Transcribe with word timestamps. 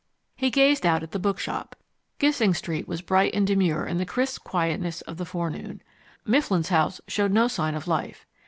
He 0.35 0.49
gazed 0.49 0.83
out 0.83 1.03
at 1.03 1.11
the 1.11 1.19
bookshop. 1.19 1.75
Gissing 2.17 2.55
Street 2.55 2.87
was 2.87 3.03
bright 3.03 3.35
and 3.35 3.45
demure 3.45 3.85
in 3.85 3.99
the 3.99 4.03
crisp 4.07 4.43
quietness 4.43 5.01
of 5.01 5.17
the 5.17 5.25
forenoon. 5.25 5.79
Mifflin's 6.25 6.69
house 6.69 6.99
showed 7.07 7.31
no 7.31 7.47
sign 7.47 7.75
of 7.75 7.87
life. 7.87 8.25